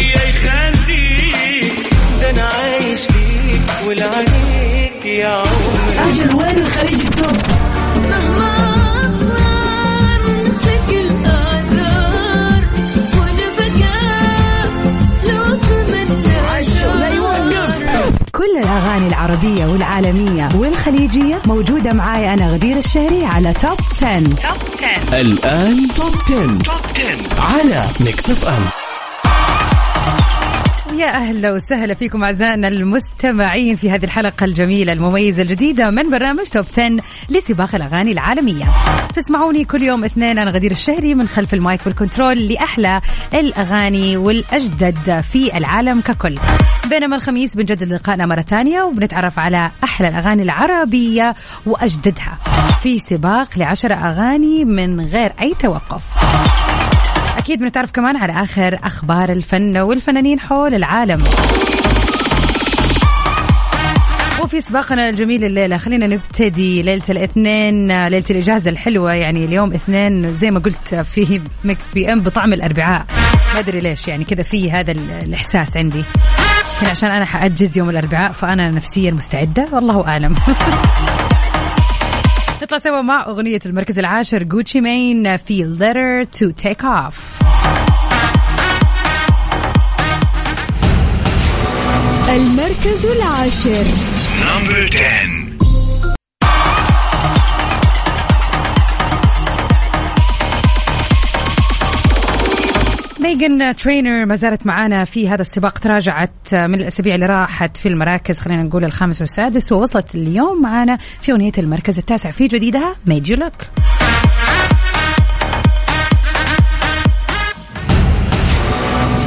[0.00, 1.72] يخليك
[2.20, 6.10] ده أنا عايش ليك والعليك يا عمري.
[6.10, 7.36] أجل وين الخليج التوب
[8.10, 8.58] مهما
[18.32, 24.20] كل الأغاني العربية والعالمية والخليجية موجودة معاي أنا غدير الشهري على توب 10.
[24.20, 24.34] توب
[25.08, 26.58] 10 الآن Top 10.
[26.64, 28.62] Top 10 على Mix FM
[30.98, 36.64] يا أهلا وسهلا فيكم أعزائنا المستمعين في هذه الحلقة الجميلة المميزة الجديدة من برنامج Top
[36.78, 36.96] 10
[37.30, 38.64] لسباق الأغاني العالمية.
[39.14, 43.00] تسمعوني كل يوم اثنين أنا غدير الشهري من خلف ال mic وال control لأحلى
[43.34, 46.38] الأغاني والأجدد في العالم ككل.
[46.90, 51.34] بينما الخميس بنجدد لقائنا مرة ثانية وبنتعرف على أحلى الأغاني العربية
[51.66, 52.38] وأجددها
[52.82, 56.17] في سباق لعشر أغاني من غير أي توقف.
[57.38, 61.22] أكيد بنتعرف كمان على آخر أخبار الفن والفنانين حول العالم.
[64.42, 69.12] وفي سباقنا الجميل الليلة خلينا نبتدي ليلة الاثنين ليلة الإجازة الحلوة.
[69.14, 73.06] يعني اليوم اثنين زي ما قلت في Mix FM بطعم الأربعاء.
[73.54, 76.02] ما أدري ليش يعني كذا في هذا ال- الإحساس عندي.
[76.82, 80.34] عشان أنا حأجز يوم الأربعاء فأنا نفسيا مستعدة والله أعلم.
[82.68, 87.44] نطلع سوا مع أغنية المركز العاشر جوتشي مين في Letter to Take Off.
[92.28, 93.84] المركز العاشر.
[94.44, 95.27] نمبر 10
[103.28, 105.78] ميغان ترينر ما زالت معانا في هذا السباق.
[105.78, 111.32] تراجعت من الأسابيع اللي راحت في المراكز خلينا نقول الخامس والسادس ووصلت اليوم معانا في
[111.32, 112.30] أغنية المركز التاسع.
[112.30, 113.52] في جديدها Made You Look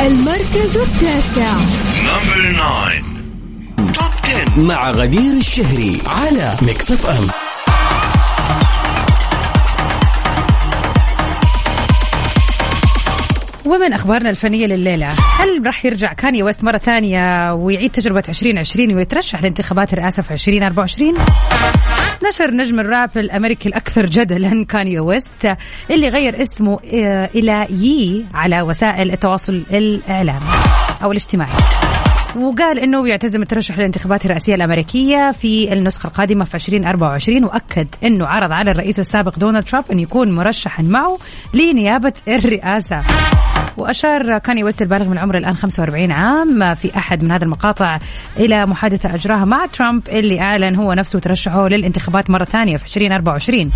[0.00, 1.52] المركز التاسع.
[2.04, 7.43] Number 9 Top 10 مع غدير الشهري على Mix FM
[13.66, 15.08] ومن أخبارنا الفنية لليلة؟
[15.40, 21.14] هل راح يرجع كاني ويست مرة ثانية ويعيد تجربة 2020 ويترشح لانتخابات الرئاسه في 2024
[22.28, 25.56] نشر نجم الراب الأمريكي الأكثر جدلا كاني ويست
[25.90, 30.46] اللي غير اسمه آه، إلى يي على وسائل التواصل الإعلامي
[31.02, 31.52] أو الاجتماعي.
[32.36, 38.52] وقال إنه يعتزم الترشح للانتخابات الرئاسية الأمريكية في النسخة القادمة في 2024 وأكد إنه عرض
[38.52, 41.18] على الرئيس السابق دونالد ترامب أن يكون مرشحا معه
[41.54, 43.02] لنيابة الرئاسة.
[43.76, 47.98] وأشار كاني ويست البالغ من العمر الآن 45 عام في أحد من هذه المقاطع
[48.36, 53.70] إلى محادثة أجراها مع ترامب اللي أعلن هو نفسه ترشحه للانتخابات مرة ثانية في 2024.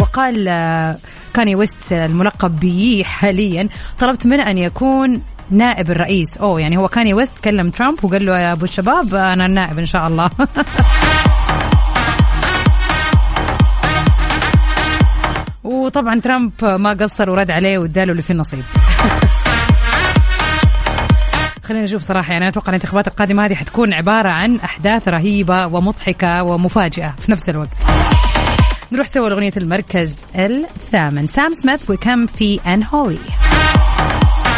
[0.00, 0.96] وقال آه،
[1.34, 3.68] كاني ويست الملقب بيي حاليا
[4.00, 8.38] طلبت منه أن يكون نائب الرئيس أوه يعني هو كاني ويست كلم ترامب وقال له
[8.38, 10.30] يا أبو الشباب أنا النائب إن شاء الله
[15.86, 18.62] وطبعا ترامب ما قصر ورد عليه واداله اللي فيه النصيب.
[21.64, 27.14] خلينا نشوف صراحة يعني أتوقع الانتخابات القادمة هذه حتكون عبارة عن أحداث رهيبة ومضحكة ومفاجئة
[27.18, 27.68] في نفس الوقت.
[28.92, 31.26] نروح سوا لأغنية المركز الثامن.
[31.26, 33.18] سام سميث وكيم في Unholy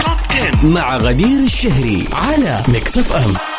[0.04, 3.57] Top 10 مع غدير الشهري على Mix FM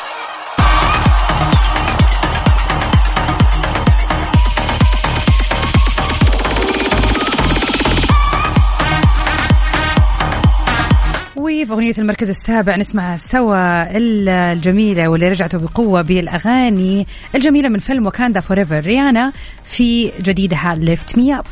[11.63, 18.39] وفي أغنية المركز السابع؟ نسمع سوا الجميلة واللي رجعت بقوة بالأغاني الجميلة من فيلم Wakanda
[18.39, 19.31] Forever ريانا
[19.63, 21.45] في جديدها Lift Me Up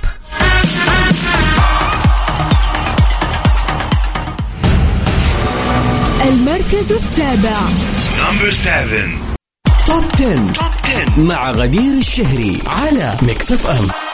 [6.28, 7.58] المركز السابع.
[8.20, 8.88] Number 7
[9.88, 14.07] Top 10 Top 10 مع غدير الشهري على Mix FM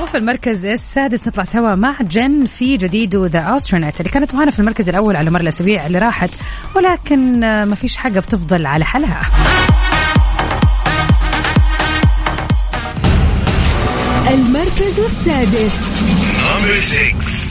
[0.00, 4.58] وفي المركز السادس نطلع سوا مع جن في جديد The Astronaut اللي كانت معنا في
[4.58, 6.30] المركز الأول على مر الأسابيع اللي راحت
[6.76, 9.22] ولكن ما فيش حاجة بتفضل على حالها.
[14.30, 15.86] المركز السادس.
[16.38, 17.47] Number 6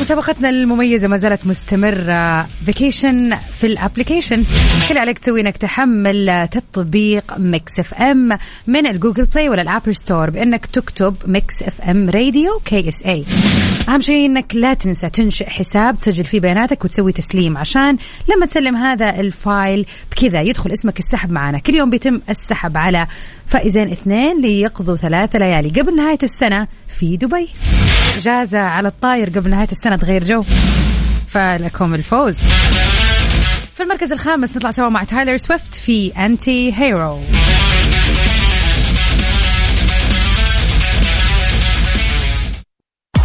[0.00, 2.46] مسابقتنا المميزة ما زالت مستمرة.
[2.66, 4.44] Vacation في ال application
[4.88, 9.96] كل عليك تسوي إنك تحمل تطبيق Mix FM من ال Google Play ولا ال App
[9.96, 13.24] Store بإنك تكتب Mix FM Radio KSA
[13.88, 17.96] أهم شيء إنك لا تنسى تنشئ حساب تسجل فيه بياناتك وتسوي تسليم عشان
[18.28, 21.58] لما تسلم هذا ال file بكذا يدخل اسمك السحب معنا.
[21.58, 23.06] كل يوم بيتم السحب على
[23.46, 25.80] فائزين اثنين ليقضوا ثلاثة ليالي.
[25.80, 27.48] قبل نهاية السنة في دبي.
[28.18, 30.44] إجازة على الطاير قبل نهاية السنة تغير جو.
[31.28, 32.38] فلكم الفوز.
[33.74, 37.20] في المركز الخامس نطلع سوا مع تايلر سويفت في Anti-Hero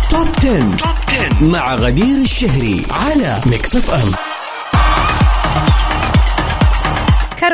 [0.09, 0.77] Top 10.
[0.77, 4.34] Top 10 مع غدير الشهري على Mix FM.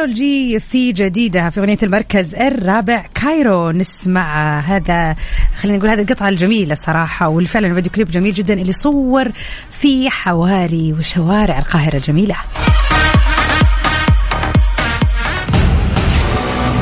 [0.01, 3.71] كارول جي في جديدها في أغنية المركز الرابع Cairo.
[3.71, 5.15] نسمع هذا
[5.61, 9.31] خلينا نقول هذه القطعة الجميلة صراحة والفعلا فيديو كليب جميل جدا اللي صور
[9.71, 12.35] في حواري وشوارع القاهرة الجميلة.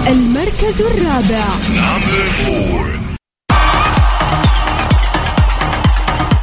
[0.07, 1.45] المركز الرابع.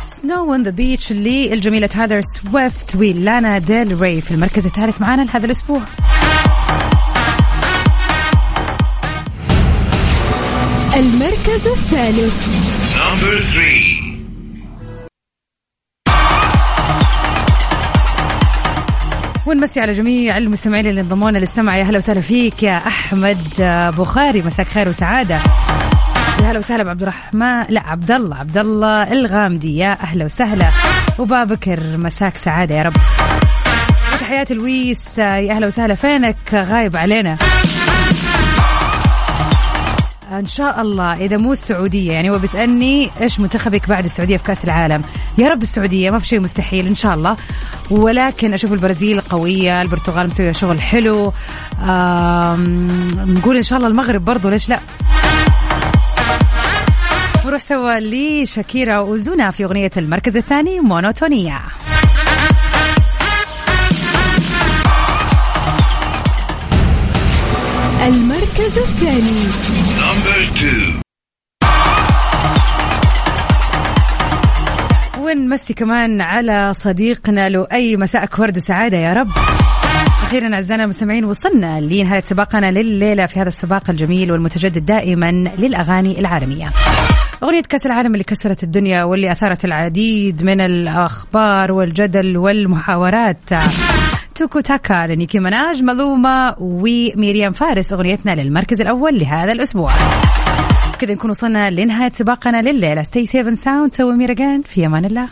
[0.07, 5.47] Snow on the Beach للجميلة تايلر سويفت ولانا ديل ري في المركز الثالث معنا لهذا
[5.47, 5.81] الأسبوع.
[10.97, 12.49] المركز الثالث.
[19.47, 21.77] ونمسي على جميع المستمعين اللي انضموا لنا للسمع.
[21.77, 23.39] يا هلا وسهلا فيك يا أحمد
[23.99, 24.43] بخاري.
[24.43, 25.39] مساك خير وسعادة.
[26.41, 29.77] يا هلا وسهلا بعبد الرحمن لا عبد الله عبد الله الغامدي.
[29.77, 30.69] يا أهلا وسهلا.
[31.19, 32.97] وبابكر مساك سعادة يا رب.
[34.21, 35.19] تحياتي لويس.
[35.19, 35.95] يا أهلا وسهلا.
[35.95, 37.37] فينك؟ غايب علينا.
[40.39, 41.15] إن شاء الله.
[41.15, 45.03] إذا مو السعودية يعني هو بيسألني إيش منتخبك بعد السعودية في كأس العالم؟
[45.39, 47.37] يا رب السعودية ما في شيء مستحيل إن شاء الله.
[47.91, 51.33] ولكن أشوف البرازيل قوية البرتغال مسوية شغل حلو.
[53.35, 54.81] نقول إن شاء الله المغرب برضو ليش لا؟
[57.47, 61.59] نروح سوا لشاكيرا وزونا في أغنية المركز الثاني مونوتونيا.
[68.07, 69.41] المركز الثاني.
[75.19, 79.29] ونمسي كمان على صديقنا لؤي مساءك ورد وسعادة يا رب.
[80.23, 86.69] أخيرا أعزائنا المستمعين وصلنا لنهاية سباقنا لليلة في هذا السباق الجميل والمتجدد دائما للأغاني العالمية.
[87.43, 93.51] أغنية كأس العالم اللي كسرت الدنيا واللي أثارت العديد من الأخبار والجدل والمحاورات.
[94.37, 99.93] توكو تاكا لنيكي مناج مظلومة وميريام فارس أغنيتنا للمركز الأول لهذا الأسبوع.
[100.99, 103.03] كذا نكون وصلنا لنهاية سباقنا لليلة.
[103.03, 105.29] Stay safe and sound till we meet again في أمان الله.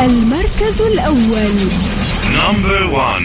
[0.00, 1.52] المركز الأول.
[2.42, 3.24] Number one.